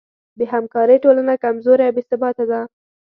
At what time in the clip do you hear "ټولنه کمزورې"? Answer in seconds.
1.03-1.85